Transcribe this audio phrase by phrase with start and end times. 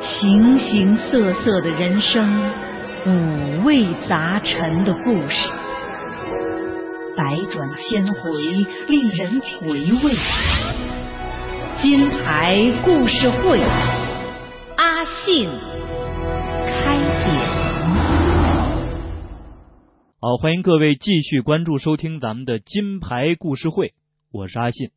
[0.00, 2.52] 形形色色的人生，
[3.04, 5.50] 五味杂陈的故事，
[7.16, 8.30] 百转千回，
[8.86, 10.14] 令人回味。
[11.82, 13.58] 金牌故事会，
[14.76, 17.34] 阿信开讲。
[20.20, 23.94] 好，欢迎各位继续关注收听咱们的金牌故事会，
[24.30, 24.90] 我是阿信。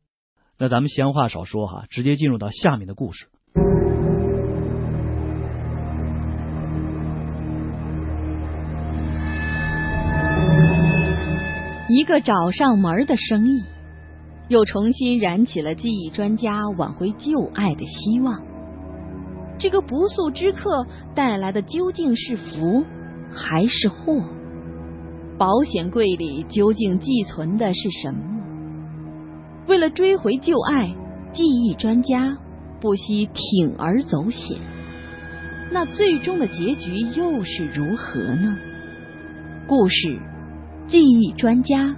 [0.56, 3.26] 那咱们闲话少说哈，直接进入到下面的故事。
[11.88, 13.62] 一个找上门的生意，
[14.48, 18.40] 又重新燃起了记忆专家挽回旧爱的希望。
[19.58, 22.84] 这个不速之客带来的究竟是福
[23.30, 24.22] 还是祸？
[25.36, 28.43] 保险柜里究竟寄存的是什么？
[29.66, 30.94] 为了追回旧爱，
[31.32, 32.36] 记忆专家
[32.80, 34.58] 不惜铤而走险。
[35.72, 38.56] 那最终的结局又是如何呢？
[39.66, 40.20] 故事。
[40.86, 41.96] 记忆专家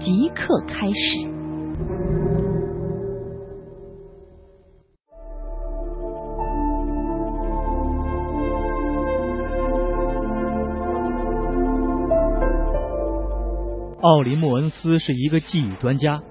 [0.00, 1.28] 即刻开始。
[14.00, 16.22] 奥林莫恩斯是一个记忆专家，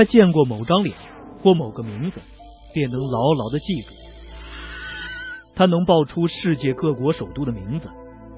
[0.00, 0.96] 他见过某张脸
[1.42, 2.22] 或某个名字，
[2.72, 3.90] 便能牢牢的记住。
[5.54, 7.90] 他能报出世界各国首都的名字。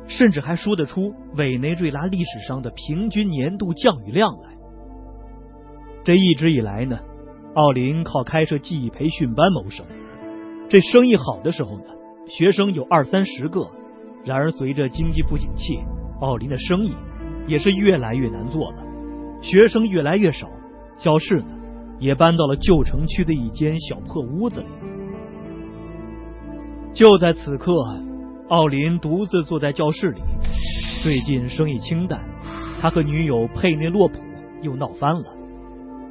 [0.09, 4.55] 甚至还说得出委内瑞拉历史上的平均年度降雨量来。
[6.03, 6.99] 这一直以来呢，
[7.55, 9.87] 奥林靠开设记忆培训班谋生。
[10.69, 11.85] 这生意好的时候呢，
[12.27, 13.71] 学生有二三十个。
[14.25, 15.79] 然而随着经济不景气，
[16.21, 16.93] 奥林的生意
[17.47, 18.83] 也是越来越难做了，
[19.41, 20.51] 学生越来越少，
[21.03, 21.47] 教室呢
[21.99, 24.67] 也搬到了旧城区的一间小破屋子里。
[26.95, 27.75] 就在此刻。
[28.49, 30.21] 奥林独自坐在教室里。
[31.03, 32.23] 最近生意清淡，
[32.83, 34.19] 他和女友佩内洛普
[34.61, 35.25] 又闹翻了。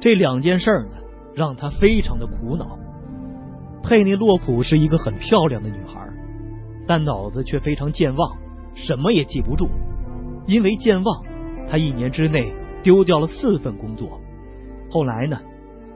[0.00, 0.96] 这两件事呢，
[1.36, 2.76] 让他非常的苦恼。
[3.84, 6.04] 佩内洛普是一个很漂亮的女孩，
[6.84, 8.36] 但脑子却非常健忘，
[8.74, 9.68] 什么也记不住。
[10.48, 11.22] 因为健忘，
[11.68, 12.52] 他一年之内
[12.82, 14.20] 丢掉了四份工作。
[14.92, 15.38] 后来呢，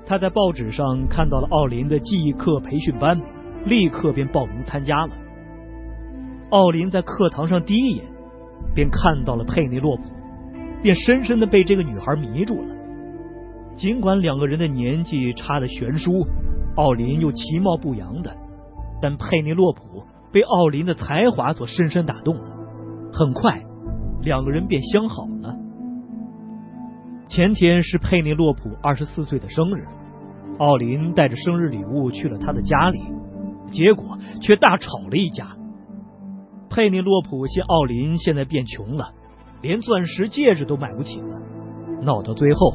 [0.07, 3.21] 他在报纸上看到了奥林的记忆课培训班，
[3.67, 5.11] 立刻便报名参加了。
[6.49, 8.07] 奥林在课堂上第一眼
[8.75, 10.03] 便看到了佩内洛普，
[10.83, 12.75] 便深深的被这个女孩迷住了。
[13.77, 16.25] 尽管两个人的年纪差的悬殊，
[16.77, 18.35] 奥林又其貌不扬的，
[19.03, 22.35] 但佩内洛普被奥林的才华所深深打动。
[23.13, 23.63] 很快，
[24.23, 25.27] 两个人便相好。
[27.29, 29.85] 前天是佩内洛普二十四岁的生日，
[30.59, 33.01] 奥林带着生日礼物去了他的家里，
[33.71, 35.57] 结果却大吵了一架。
[36.71, 39.11] 佩内洛普见奥林现在变穷了，
[39.61, 41.41] 连钻石戒指都买不起了，
[42.03, 42.73] 闹到最后，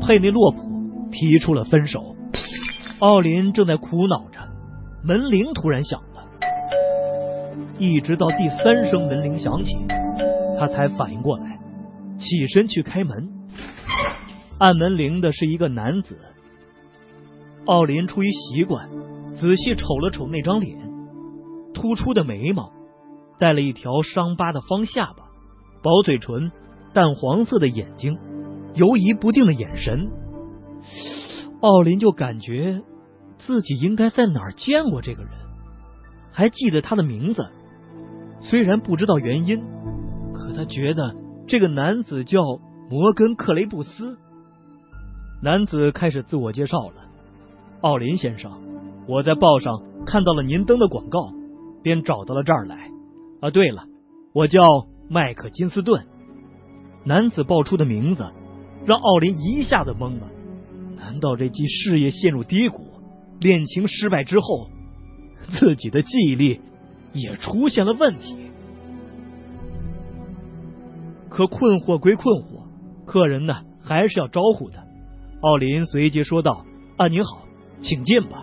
[0.00, 0.58] 佩内洛普
[1.10, 2.14] 提出了分手。
[3.00, 4.38] 奥林正在苦恼着，
[5.02, 6.24] 门铃突然响了，
[7.78, 9.74] 一直到第三声门铃响起，
[10.58, 11.58] 他才反应过来，
[12.18, 13.30] 起身去开门。
[14.64, 16.18] 按门铃的是一个男子。
[17.66, 18.88] 奥林出于习惯，
[19.36, 20.78] 仔细瞅了瞅那张脸，
[21.74, 22.72] 突出的眉毛。
[23.38, 25.26] 带了一条伤疤的方下巴，
[25.82, 26.50] 薄嘴唇，
[26.94, 28.16] 淡黄色的眼睛，
[28.72, 30.08] 犹疑不定的眼神。
[31.60, 32.80] 奥林就感觉
[33.36, 35.32] 自己应该在哪儿见过这个人，
[36.32, 37.50] 还记得他的名字。
[38.40, 39.62] 虽然不知道原因，
[40.32, 41.14] 可他觉得
[41.46, 42.40] 这个男子叫
[42.88, 44.16] 摩根·克雷布斯。
[45.40, 46.94] 男子开始自我介绍了
[47.82, 48.50] ：“奥林先生，
[49.06, 49.74] 我在报上
[50.06, 51.32] 看到了您登的广告，
[51.82, 52.90] 便找到了这儿来。”
[53.40, 53.84] 啊，对了，
[54.32, 54.62] 我叫
[55.10, 56.06] 麦克金斯顿。
[57.04, 58.32] 男子报出的名字
[58.86, 60.30] 让奥林一下子懵了。
[60.96, 62.86] 难道这继事业陷入低谷、
[63.38, 64.70] 恋情失败之后，
[65.48, 66.62] 自己的记忆力
[67.12, 68.34] 也出现了问题？
[71.28, 72.62] 可困惑归困惑，
[73.04, 74.83] 客人呢还是要招呼的。
[75.44, 76.64] 奥林随即说道
[76.96, 77.46] ：“啊，您好，
[77.82, 78.42] 请进吧。”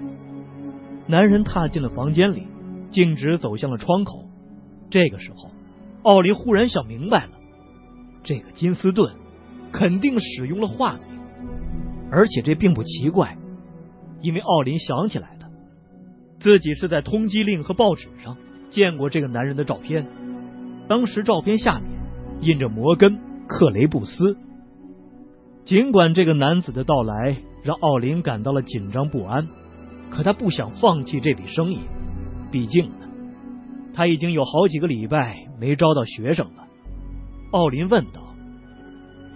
[1.10, 2.44] 男人踏进了房间里，
[2.92, 4.26] 径直走向了窗口。
[4.92, 5.50] 这个时候，
[6.04, 7.32] 奥林忽然想明白了，
[8.22, 9.16] 这个金斯顿
[9.72, 11.20] 肯定使用了化名，
[12.12, 13.36] 而且这并不奇怪，
[14.22, 15.50] 因为奥林想起来了，
[16.40, 18.38] 自己是在通缉令和报纸上
[18.70, 20.06] 见过这个男人的照片，
[20.88, 21.90] 当时照片下面
[22.42, 23.18] 印着摩根·
[23.48, 24.38] 克雷布斯。
[25.64, 29.48] 尽管这个男子的到来让奥林感到了紧张不安，
[30.10, 31.80] 可他不想放弃这笔生意，
[32.52, 33.08] 毕竟呢，
[33.94, 36.68] 他已经有好几个礼拜没招到学生了。
[37.52, 38.34] 奥林问道：“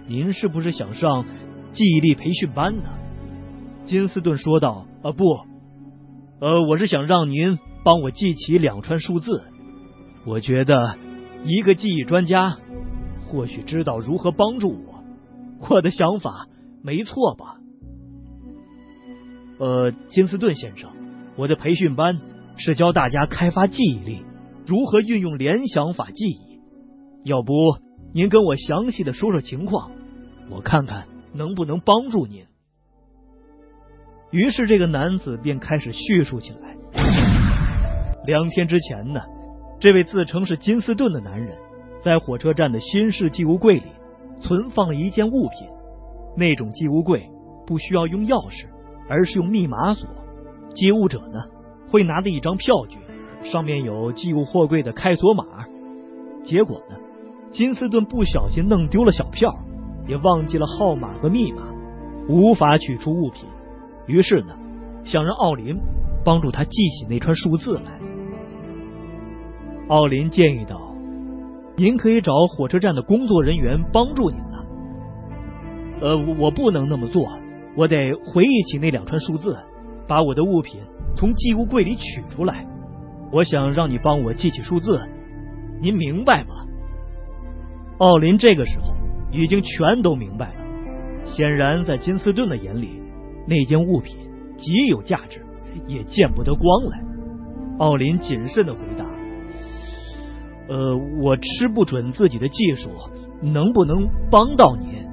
[0.08, 1.24] 您是不是想上
[1.72, 2.84] 记忆力培训班呢？”
[3.86, 5.24] 金斯顿说道：“啊，不，
[6.40, 9.44] 呃，我是想让您帮我记起两串数字。
[10.26, 10.96] 我觉得
[11.44, 12.56] 一个记忆专家
[13.28, 14.95] 或许知道如何帮助我。
[15.68, 16.46] 我的想法
[16.82, 17.56] 没错吧？”
[19.58, 20.90] 呃，金斯顿先生，
[21.36, 22.18] 我的培训班
[22.58, 24.22] 是教大家开发记忆力，
[24.66, 26.60] 如何运用联想法记忆。
[27.24, 27.52] 要不
[28.12, 29.90] 您跟我详细的说说情况，
[30.50, 32.44] 我看看能不能帮助您。
[34.30, 36.76] 于是这个男子便开始叙述起来。
[38.26, 39.20] 两天之前呢，
[39.80, 41.56] 这位自称是金斯顿的男人，
[42.04, 43.86] 在火车站的新式寄物柜里
[44.40, 45.68] 存放了一件物品。
[46.36, 47.28] 那种寄物柜
[47.66, 48.66] 不需要用钥匙。
[49.08, 50.08] 而是用密码锁，
[50.74, 51.44] 寄物者呢
[51.88, 52.98] 会拿着一张票据，
[53.48, 55.44] 上面有寄物货柜的开锁码。
[56.42, 56.96] 结果呢，
[57.52, 59.54] 金斯顿不小心弄丢了小票，
[60.08, 61.62] 也忘记了号码和密码，
[62.28, 63.44] 无法取出物品。
[64.08, 64.56] 于是呢，
[65.04, 65.78] 想让奥林
[66.24, 68.00] 帮助他记起那串数字来。
[69.86, 70.80] 奥林建议道
[71.76, 74.56] ：“您可以找火车站的工作人员帮助您呢。”
[76.00, 77.26] 呃，我不能那么做。
[77.76, 79.56] 我得回忆起那两串数字，
[80.08, 80.80] 把我的物品
[81.14, 82.66] 从寄物柜里取出来。
[83.32, 85.00] 我想让你帮我记起数字，
[85.80, 86.54] 您明白吗？
[87.98, 88.94] 奥林这个时候
[89.30, 90.54] 已经全都明白了。
[91.24, 93.00] 显然，在金斯顿的眼里，
[93.46, 94.16] 那件物品
[94.56, 95.44] 极有价值，
[95.86, 97.02] 也见不得光来。
[97.78, 99.04] 奥林谨慎的回答
[100.68, 102.90] ：“呃，我吃不准自己的技术
[103.40, 105.06] 能不能帮到您。”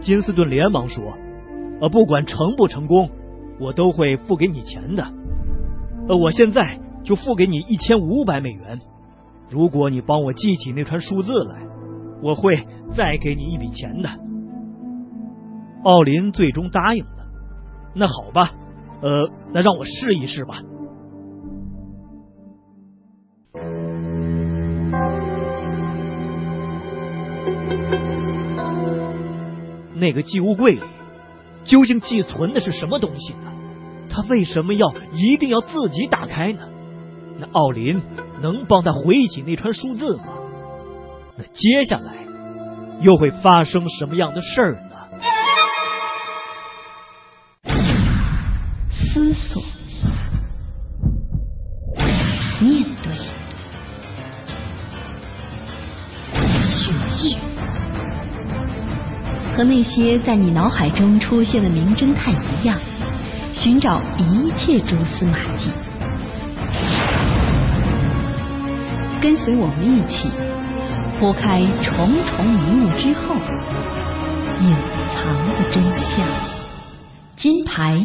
[0.00, 1.02] 金斯顿连忙说。
[1.80, 3.10] 呃，不管成不成功，
[3.58, 5.04] 我都会付给你钱的。
[6.08, 8.80] 呃，我现在就付给你一千五百美元。
[9.50, 11.66] 如果你帮我记起那串数字来，
[12.22, 12.56] 我会
[12.96, 14.08] 再给你一笔钱的。
[15.82, 17.26] 奥林最终答应了。
[17.92, 18.52] 那好吧，
[19.02, 20.62] 呃，那让我试一试吧。
[30.04, 30.82] 那个寄物柜里。
[31.64, 33.50] 究竟寄存的是什么东西呢？
[34.10, 36.60] 他为什么要一定要自己打开呢？
[37.38, 38.02] 那奥林
[38.42, 40.24] 能帮他回忆起那串数字吗？
[41.38, 42.12] 那接下来
[43.00, 44.80] 又会发生什么样的事儿呢？
[48.90, 49.62] 思索，
[52.60, 53.10] 面对，
[56.62, 57.53] 学习。
[59.56, 62.76] 和那些在你脑海中出现的名侦探一样，
[63.52, 65.70] 寻找一切蛛丝马迹，
[69.20, 70.28] 跟随我们一起
[71.20, 71.94] 拨开重
[72.26, 73.36] 重迷雾之后
[74.60, 74.74] 隐
[75.14, 76.26] 藏的真相。
[77.36, 78.04] 金牌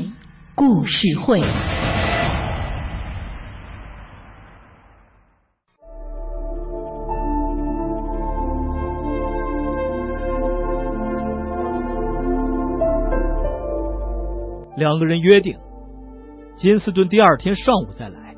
[0.54, 1.42] 故事会。
[14.80, 15.58] 两个人约定，
[16.56, 18.36] 金斯顿第二天上午再来，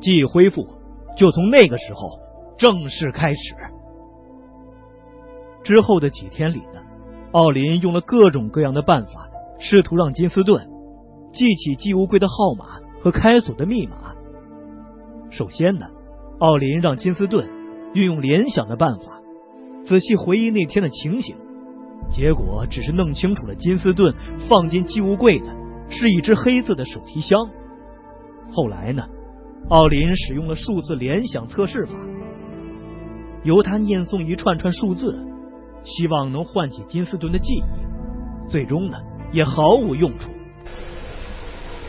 [0.00, 0.68] 记忆恢复
[1.16, 2.20] 就从那个时候
[2.58, 3.54] 正式开始。
[5.64, 6.80] 之后的几天里呢，
[7.32, 10.68] 奥林用了各种各样的办法，试图让金斯顿
[11.32, 14.12] 记起寄物柜的号码和开锁的密码。
[15.30, 15.86] 首先呢，
[16.38, 17.48] 奥林让金斯顿
[17.94, 19.20] 运用联想的办法，
[19.86, 21.36] 仔细回忆那天的情形，
[22.10, 24.14] 结果只是弄清楚了金斯顿
[24.48, 25.46] 放进寄物柜的。
[25.88, 27.48] 是一只黑色的手提箱。
[28.52, 29.04] 后来呢，
[29.68, 31.94] 奥林使用了数字联想测试法，
[33.42, 35.18] 由他念诵一串串数字，
[35.84, 37.62] 希望能唤起金斯顿的记忆。
[38.48, 38.96] 最终呢，
[39.32, 40.30] 也毫无用处。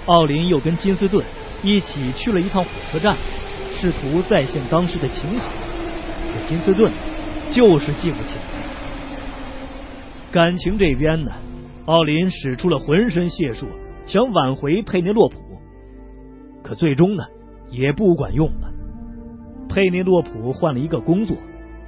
[0.05, 1.23] 奥林又跟金斯顿
[1.63, 3.15] 一起去了一趟火车站，
[3.71, 6.91] 试图再现当时的情形，可金斯顿
[7.51, 8.41] 就是记不起来。
[10.31, 11.31] 感情这边呢，
[11.85, 13.67] 奥林使出了浑身解数。
[14.09, 15.37] 想挽回佩内洛普，
[16.63, 17.23] 可最终呢
[17.69, 18.73] 也不管用了。
[19.69, 21.37] 佩内洛普换了一个工作，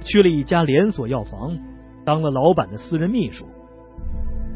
[0.04, 1.58] 去了一家连锁药房，
[2.04, 3.44] 当了老板的私人秘书。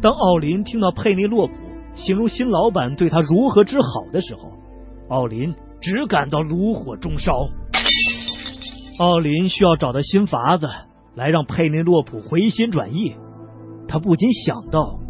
[0.01, 1.55] 当奥林听到佩内洛普
[1.97, 4.53] 形容新老板对他如何之好的时候，
[5.09, 7.49] 奥林只感到炉火中烧。
[9.01, 10.69] 奥林需要找到新法子
[11.17, 13.17] 来让佩内洛普回心转意。
[13.89, 15.01] 他不禁想到。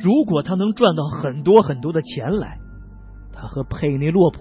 [0.00, 2.58] 如果他能赚到很多很多的钱来，
[3.32, 4.38] 他和佩内洛普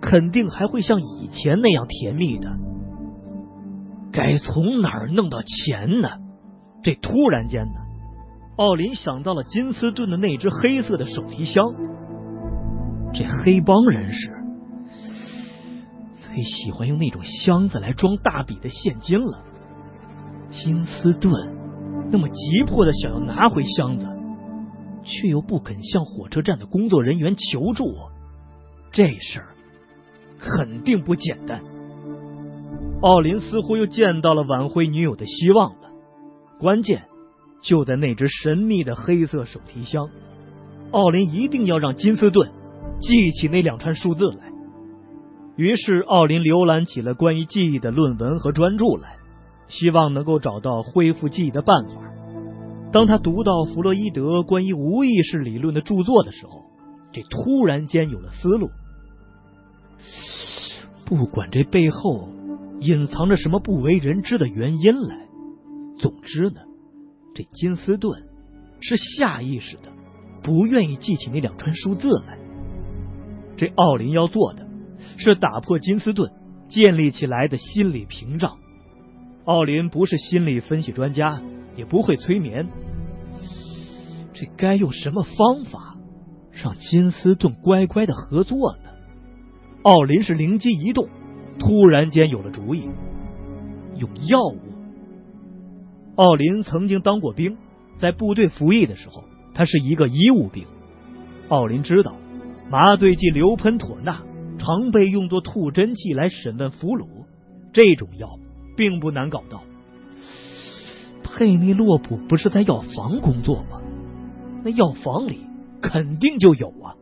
[0.00, 2.56] 肯定还会像以前那样甜蜜的。
[4.12, 6.08] 该从哪儿弄到钱呢？
[6.82, 7.80] 这突然间呢，
[8.56, 11.64] 奥林想到了金斯顿的那只黑色的手提箱。
[13.12, 14.30] 这黑帮人士
[16.16, 19.42] 最喜欢用那种箱子来装大笔的现金了。
[20.50, 21.32] 金斯顿
[22.10, 24.06] 那么急迫的想要拿回箱子，
[25.06, 27.94] 却又不肯向火车站的工作人员求助，
[28.92, 29.54] 这事儿
[30.38, 31.62] 肯定不简单。
[33.00, 35.90] 奥林似乎又见到了挽回女友的希望了，
[36.58, 37.04] 关键
[37.62, 40.10] 就在那只神秘的黑色手提箱。
[40.90, 42.50] 奥林一定要让金斯顿
[43.00, 44.50] 记起那两串数字来。
[45.56, 49.16] 于是，奥林浏览起了关于记忆的论文和专著来。
[49.68, 52.00] 希望能够找到恢复记忆的办法。
[52.92, 56.64] 当他读到弗洛伊德关于无意识理论的著作的时候，
[57.12, 58.70] 这突然间有了思路。
[61.04, 62.28] 不管这背后
[62.80, 65.26] 隐藏着什么不为人知的原因来，
[65.98, 66.60] 总之呢，
[67.34, 68.22] 这金斯顿
[68.80, 69.92] 是下意识的
[70.42, 72.38] 不愿意记起那两串数字来。
[73.56, 74.66] 这奥林要做的
[75.16, 76.30] 是打破金斯顿
[76.68, 78.58] 建立起来的心理屏障。
[79.44, 81.40] 奥林不是心理分析专家，
[81.76, 82.66] 也不会催眠。
[84.32, 85.96] 这该用什么方法
[86.50, 88.90] 让金斯顿乖乖的合作呢？
[89.82, 91.08] 奥林是灵机一动，
[91.58, 92.88] 突然间有了主意：
[93.96, 94.58] 用药物。
[96.16, 97.56] 奥林曾经当过兵，
[98.00, 100.66] 在部队服役的时候，他是一个医务兵。
[101.48, 102.16] 奥林知道，
[102.70, 104.22] 麻醉剂硫喷妥钠
[104.58, 107.06] 常被用作吐真剂来审问俘虏，
[107.72, 108.28] 这种药。
[108.76, 109.62] 并不难搞到。
[111.36, 113.82] 佩内洛普不是在药房工作吗？
[114.64, 115.44] 那药房里
[115.82, 116.96] 肯定就有啊。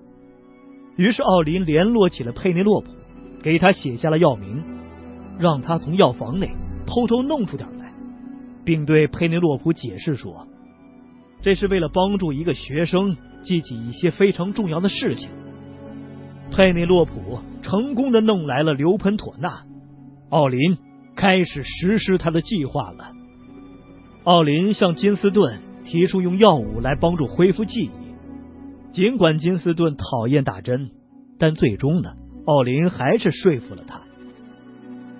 [0.96, 2.88] 于是奥林联络起了佩内洛普，
[3.44, 4.64] 给他写下了药名，
[5.38, 6.50] 让他从药房内
[6.84, 7.92] 偷偷弄出点来，
[8.64, 10.48] 并对佩内洛普解释说，
[11.40, 15.30] 这是为了帮助一个学生记起一些非常重要的事情。
[16.50, 19.62] 佩内洛普成功的弄来了硫喷妥钠，
[20.30, 20.76] 奥林。
[21.16, 23.12] 开始实施他的计划了。
[24.24, 27.90] 奥林向金斯顿提出用药物来帮助恢复记忆。
[28.90, 30.90] 尽管金斯顿讨厌打针，
[31.38, 32.14] 但最终呢，
[32.46, 34.00] 奥林还是说服了他。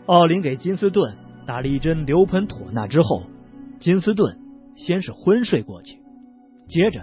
[0.06, 3.25] 奥林给金斯顿打了一针硫喷妥钠之后，
[3.78, 4.38] 金斯顿
[4.75, 5.99] 先是昏睡过去，
[6.68, 7.02] 接着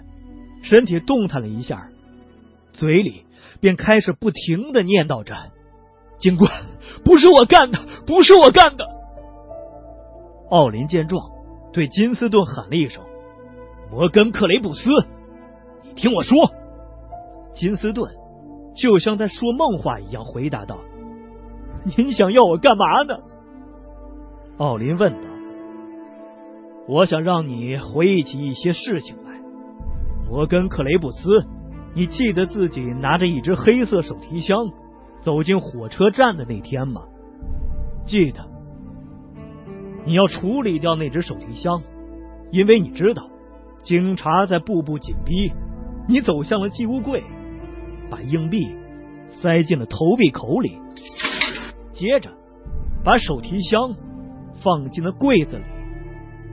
[0.63, 1.89] 身体动弹了一下，
[2.73, 3.25] 嘴里
[3.59, 5.35] 便开始不停的念叨着。
[6.17, 6.51] 警官，
[7.03, 7.77] 不是我干的，
[8.07, 8.85] 不是我干的。
[10.49, 11.29] 奥林见状，
[11.73, 13.03] 对金斯顿喊了一声
[13.91, 14.89] ：“摩根克雷布斯，
[15.83, 16.51] 你听我说。”
[17.55, 18.11] 金斯顿
[18.75, 20.77] 就像在说梦话一样回答道
[21.97, 23.17] ：“您想要我干嘛呢？”
[24.57, 25.27] 奥林问道
[26.87, 29.39] ：“我想让你回忆起一些事情来。
[30.29, 31.29] 摩根克雷布斯，
[31.95, 34.57] 你记得自己拿着一只黑色手提箱？”
[35.21, 37.03] 走进火车站的那天吗？
[38.07, 38.43] 记得，
[40.05, 41.81] 你要处理掉那只手提箱，
[42.51, 43.29] 因为你知道
[43.83, 45.51] 警察在步步紧逼。
[46.07, 47.23] 你走向了寄物柜，
[48.09, 48.75] 把硬币
[49.29, 50.77] 塞进了投币口里，
[51.93, 52.31] 接着
[53.03, 53.93] 把手提箱
[54.63, 55.63] 放进了柜子里。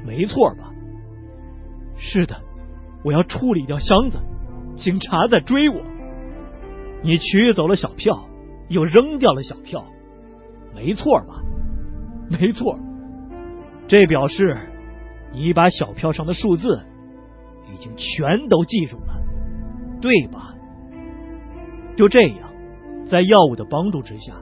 [0.07, 0.71] 没错吧？
[1.97, 2.37] 是的，
[3.05, 4.19] 我要处理掉箱子，
[4.77, 5.81] 警察在追我。
[7.03, 8.25] 你取走了小票。
[8.69, 9.83] 又扔掉了小票，
[10.75, 11.41] 没错吧？
[12.29, 12.79] 没错，
[13.89, 14.57] 这表示
[15.33, 16.81] 你把小票上的数字
[17.75, 19.21] 已经全都记住了，
[20.01, 20.55] 对吧？
[21.97, 22.51] 就这样，
[23.11, 24.35] 在药物的帮助之下，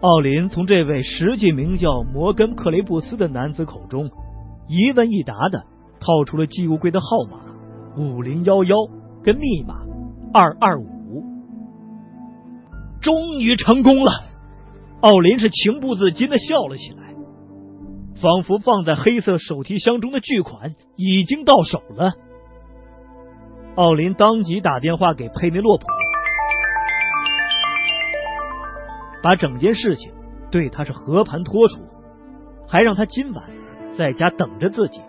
[0.00, 4.10] 奥林从这位实际名叫摩根克雷布斯的男子口中
[4.66, 5.62] 一问一答的
[6.00, 7.40] 套出了寄物柜的号码
[7.96, 8.76] 五零幺幺
[9.22, 9.82] 跟密码
[10.34, 11.24] 二二五。
[13.00, 14.10] 终于成功了，
[15.00, 16.99] 奥林是情不自禁的笑了起来，
[18.20, 22.12] 仿佛放在黑色手提箱中的巨款已经到手了。
[23.76, 25.86] 奥林当即打电话给佩内洛普，
[29.22, 30.12] 把整件事情
[30.50, 31.80] 对他是和盘托出，
[32.68, 33.44] 还让他今晚
[33.96, 35.00] 在家等着自己。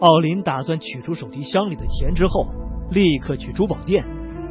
[0.00, 2.46] 奥林打算取出手提箱里的钱之后，
[2.90, 4.04] 立刻去珠宝店。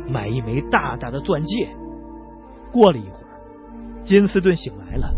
[0.07, 1.67] 买一枚大大的钻戒。
[2.71, 5.11] 过了一会儿，金斯顿醒来了。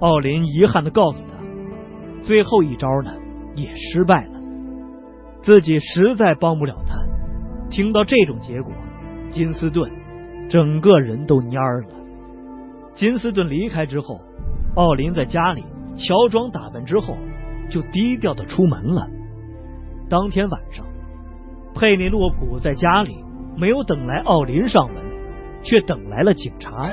[0.00, 3.12] 奥林遗憾的告诉他，最后一招呢
[3.54, 4.40] 也失败了，
[5.42, 6.98] 自己实在帮不了他。
[7.70, 8.72] 听到这种结果，
[9.30, 9.90] 金斯顿
[10.48, 11.94] 整个人都蔫了。
[12.94, 14.20] 金斯顿离开之后，
[14.74, 15.64] 奥林在家里
[15.96, 17.16] 乔装打扮之后，
[17.68, 19.06] 就低调的出门了。
[20.08, 20.84] 当天晚上，
[21.74, 23.22] 佩内洛普在家里
[23.56, 25.04] 没有等来奥林上门，
[25.62, 26.88] 却等来了警察。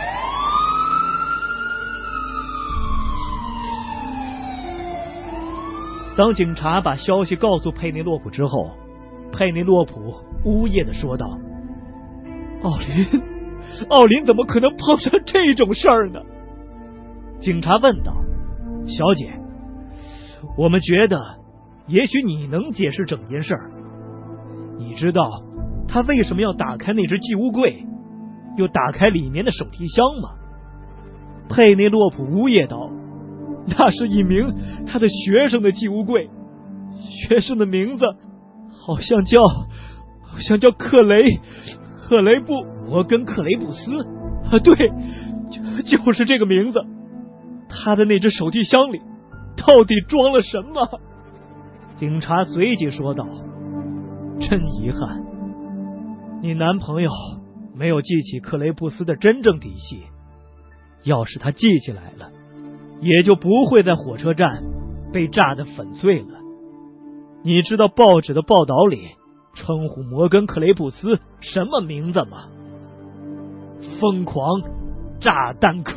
[6.18, 8.72] 当警察把消息告诉佩内洛普之后，
[9.32, 11.38] 佩内洛普呜咽的说道
[12.64, 13.22] ：“奥林，
[13.90, 16.20] 奥林怎么可能碰上这种事儿呢？”
[17.40, 18.16] 警察问道
[18.90, 19.40] ：“小姐，
[20.58, 21.38] 我们觉得
[21.86, 23.72] 也许你能解释整件事儿。
[24.80, 25.44] 你知道
[25.88, 27.86] 他为什么要打开那只寄物柜，
[28.58, 30.30] 又打开里面的手提箱吗？”
[31.48, 32.90] 佩内洛普呜咽道。
[33.78, 34.54] 那是一名
[34.86, 36.30] 他的学生的寄物柜，
[37.28, 38.06] 学生的名字
[38.72, 41.40] 好像叫好像叫克雷
[42.08, 42.54] 克雷布
[42.88, 43.92] 摩根克雷布斯
[44.50, 44.90] 啊，对，
[45.52, 46.80] 就就是这个名字。
[47.70, 49.02] 他的那只手提箱里
[49.58, 51.02] 到底装了什么？
[51.98, 53.28] 警察随即说道
[54.40, 55.26] ：“真遗憾，
[56.42, 57.12] 你男朋友
[57.76, 60.04] 没有记起克雷布斯的真正底细。
[61.04, 62.32] 要是他记起来了。”
[63.02, 64.64] 也就不会在火车站
[65.14, 66.40] 被炸得粉碎了。
[67.44, 69.10] 你知道报纸的报道里
[69.54, 72.50] 称呼摩根·克雷布斯什么名字吗？
[74.02, 74.62] 疯狂
[75.20, 75.94] 炸弹客。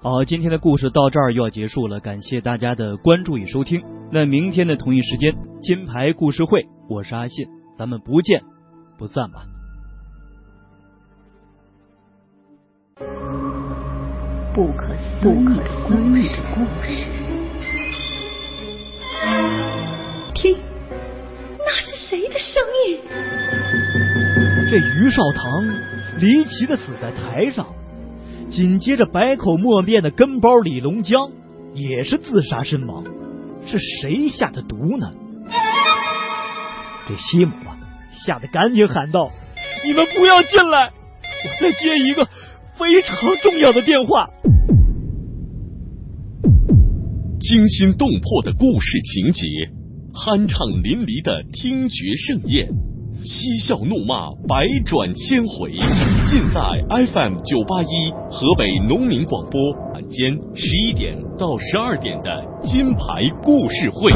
[0.00, 3.82] 好，今天的故事到这儿又要结束了，感谢大家的关注与收听。
[4.10, 8.42] 那明天的同一时间，金牌故事会，我是阿信，咱们不见
[8.96, 9.57] 不散吧。
[14.58, 15.30] 不可思
[16.18, 17.08] 议的故事。
[20.34, 20.58] 听，
[21.60, 22.98] 那是谁的声音？
[24.68, 25.64] 这于少棠
[26.18, 27.68] 离奇的死在台上，
[28.50, 31.30] 紧接着百口莫辩的跟包李龙江
[31.74, 33.04] 也是自杀身亡，
[33.64, 35.12] 是谁下的毒呢？
[37.08, 37.78] 这西姆啊，
[38.26, 39.30] 吓得赶紧喊道
[39.86, 42.26] ：“你们不要进来，我再接一个。”
[42.78, 44.28] 非常重要的电话，
[47.40, 49.46] 惊心动魄的故事情节，
[50.12, 52.66] 酣畅淋漓的听觉盛宴，
[53.22, 55.70] 嬉笑怒骂百转千回，
[56.26, 56.60] 尽在
[57.12, 59.60] FM 九八一河北农民广播
[59.94, 64.10] 晚间十一点到十二点的金牌故事会，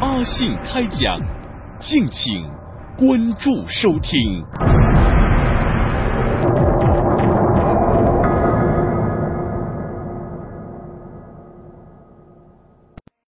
[0.00, 1.20] 阿信开讲，
[1.80, 2.32] 敬请
[2.96, 5.11] 关注收听。